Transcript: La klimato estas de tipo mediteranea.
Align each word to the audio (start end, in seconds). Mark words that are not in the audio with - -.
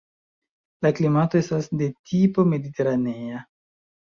La 0.85 0.91
klimato 0.99 1.39
estas 1.41 1.69
de 1.83 1.91
tipo 2.13 2.47
mediteranea. 2.55 3.45